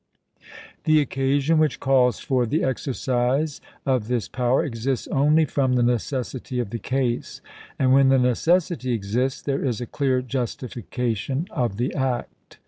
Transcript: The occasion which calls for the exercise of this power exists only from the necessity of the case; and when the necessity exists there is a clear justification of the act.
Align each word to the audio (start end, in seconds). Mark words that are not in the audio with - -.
The 0.85 0.99
occasion 0.99 1.59
which 1.59 1.79
calls 1.79 2.19
for 2.19 2.47
the 2.47 2.63
exercise 2.63 3.61
of 3.85 4.07
this 4.07 4.27
power 4.27 4.63
exists 4.65 5.07
only 5.09 5.45
from 5.45 5.73
the 5.73 5.83
necessity 5.83 6.59
of 6.59 6.71
the 6.71 6.79
case; 6.79 7.39
and 7.77 7.93
when 7.93 8.09
the 8.09 8.17
necessity 8.17 8.93
exists 8.93 9.43
there 9.43 9.63
is 9.63 9.79
a 9.79 9.85
clear 9.85 10.23
justification 10.23 11.45
of 11.51 11.77
the 11.77 11.93
act. 11.93 12.57